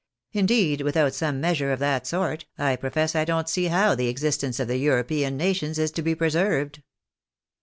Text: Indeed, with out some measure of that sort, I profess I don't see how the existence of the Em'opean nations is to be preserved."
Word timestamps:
Indeed, 0.31 0.81
with 0.81 0.97
out 0.97 1.13
some 1.13 1.39
measure 1.39 1.71
of 1.71 1.77
that 1.77 2.07
sort, 2.07 2.45
I 2.57 2.75
profess 2.75 3.15
I 3.15 3.23
don't 3.23 3.47
see 3.47 3.65
how 3.67 3.93
the 3.93 4.07
existence 4.07 4.59
of 4.59 4.67
the 4.67 4.83
Em'opean 4.83 5.33
nations 5.33 5.77
is 5.77 5.91
to 5.91 6.01
be 6.01 6.15
preserved." 6.15 6.81